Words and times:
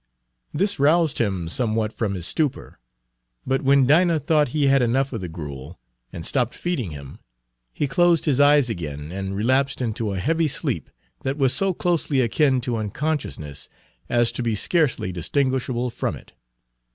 This 0.51 0.79
roused 0.79 1.19
him 1.19 1.47
somewhat 1.47 1.93
from 1.93 2.15
his 2.15 2.25
stupor, 2.25 2.79
but 3.45 3.61
when 3.61 3.85
Dinah 3.85 4.19
thought 4.21 4.47
he 4.47 4.65
had 4.65 4.81
enough 4.81 5.13
of 5.13 5.21
the 5.21 5.27
gruel, 5.29 5.79
and 6.11 6.25
stopped 6.25 6.55
feeding 6.55 6.89
him, 6.89 7.19
he 7.71 7.87
closed 7.87 8.25
his 8.25 8.39
eyes 8.39 8.67
again 8.67 9.11
and 9.11 9.35
relapsed 9.35 9.79
into 9.79 10.11
a 10.11 10.17
heavy 10.17 10.47
sleep 10.47 10.89
that 11.21 11.37
was 11.37 11.53
so 11.53 11.71
Page 11.71 11.85
144 11.85 11.91
closely 11.91 12.21
akin 12.25 12.61
to 12.61 12.77
unconsciousness 12.77 13.69
as 14.09 14.31
to 14.31 14.41
be 14.41 14.55
scarcely 14.55 15.11
distinguishable 15.11 15.91
from 15.91 16.15
it. 16.15 16.33